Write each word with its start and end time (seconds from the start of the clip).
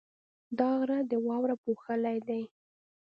دا 0.59 0.69
غره 0.79 0.97
د 1.11 1.13
واورو 1.27 1.55
پوښلی 1.63 2.17
دی. 2.27 2.43